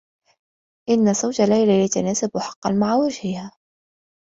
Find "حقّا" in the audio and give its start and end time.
2.37-2.69